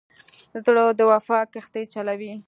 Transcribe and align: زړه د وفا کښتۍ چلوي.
زړه 0.65 0.83
د 0.99 1.01
وفا 1.11 1.39
کښتۍ 1.53 1.83
چلوي. 1.93 2.33